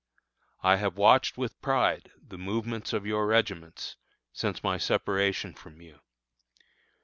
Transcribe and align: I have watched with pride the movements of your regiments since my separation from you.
I 0.63 0.77
have 0.77 0.97
watched 0.97 1.37
with 1.37 1.61
pride 1.61 2.11
the 2.19 2.39
movements 2.39 2.91
of 2.91 3.05
your 3.05 3.27
regiments 3.27 3.97
since 4.33 4.63
my 4.63 4.79
separation 4.79 5.53
from 5.53 5.79
you. 5.79 5.99